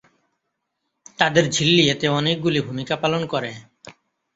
তাদের 1.19 1.45
ঝিল্লি 1.49 1.83
এতে 1.89 2.05
অনেকগুলি 2.19 2.59
ভূমিকা 2.61 2.95
পালন 3.03 3.21
করে। 3.33 3.51